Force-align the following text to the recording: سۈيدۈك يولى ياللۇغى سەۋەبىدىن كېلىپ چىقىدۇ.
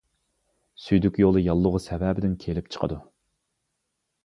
سۈيدۈك 0.85 1.19
يولى 1.23 1.43
ياللۇغى 1.49 1.83
سەۋەبىدىن 1.85 2.35
كېلىپ 2.47 2.73
چىقىدۇ. 2.77 3.01